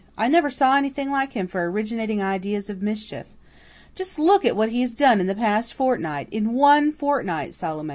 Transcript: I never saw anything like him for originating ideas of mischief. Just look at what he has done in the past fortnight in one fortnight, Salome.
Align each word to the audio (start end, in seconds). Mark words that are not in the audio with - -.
I 0.17 0.27
never 0.29 0.49
saw 0.49 0.75
anything 0.75 1.11
like 1.11 1.33
him 1.33 1.45
for 1.45 1.69
originating 1.69 2.23
ideas 2.23 2.71
of 2.71 2.81
mischief. 2.81 3.27
Just 3.93 4.17
look 4.17 4.43
at 4.43 4.55
what 4.55 4.69
he 4.69 4.81
has 4.81 4.95
done 4.95 5.19
in 5.19 5.27
the 5.27 5.35
past 5.35 5.75
fortnight 5.75 6.27
in 6.31 6.53
one 6.53 6.91
fortnight, 6.91 7.53
Salome. 7.53 7.89